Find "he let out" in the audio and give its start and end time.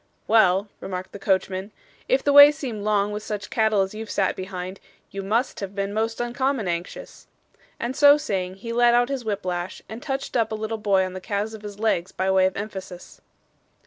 8.55-9.09